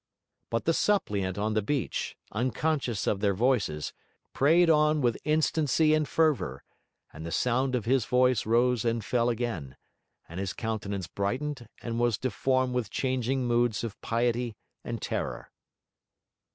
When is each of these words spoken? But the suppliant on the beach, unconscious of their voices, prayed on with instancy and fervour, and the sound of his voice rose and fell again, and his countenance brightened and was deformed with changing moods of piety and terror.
But 0.49 0.65
the 0.65 0.73
suppliant 0.73 1.37
on 1.37 1.53
the 1.53 1.61
beach, 1.61 2.17
unconscious 2.31 3.05
of 3.05 3.19
their 3.19 3.35
voices, 3.35 3.93
prayed 4.33 4.67
on 4.67 4.99
with 4.99 5.15
instancy 5.25 5.93
and 5.93 6.07
fervour, 6.07 6.63
and 7.13 7.23
the 7.23 7.31
sound 7.31 7.75
of 7.75 7.85
his 7.85 8.05
voice 8.05 8.43
rose 8.47 8.83
and 8.83 9.05
fell 9.05 9.29
again, 9.29 9.75
and 10.27 10.39
his 10.39 10.53
countenance 10.53 11.05
brightened 11.05 11.69
and 11.83 11.99
was 11.99 12.17
deformed 12.17 12.73
with 12.73 12.89
changing 12.89 13.45
moods 13.45 13.83
of 13.83 14.01
piety 14.01 14.55
and 14.83 15.03
terror. 15.03 15.51